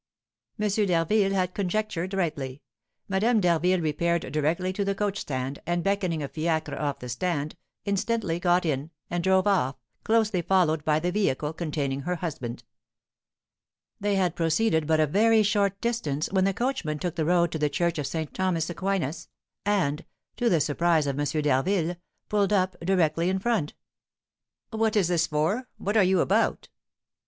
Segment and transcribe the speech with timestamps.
[0.59, 0.67] M.
[0.67, 2.63] d'Harville had conjectured rightly.
[3.07, 7.55] Madame d'Harville repaired directly to the coach stand, and beckoning a fiacre off the stand,
[7.85, 12.63] instantly got in, and drove off, closely followed by the vehicle containing her husband.
[13.99, 17.59] They had proceeded but a very short distance, when the coachman took the road to
[17.59, 18.33] the church of St.
[18.33, 19.29] Thomas Aquinas,
[19.67, 20.03] and,
[20.35, 21.25] to the surprise of M.
[21.43, 21.95] d'Harville,
[22.27, 23.75] pulled up directly in front.
[24.71, 25.67] "What is this for?
[25.77, 26.69] What are you about?"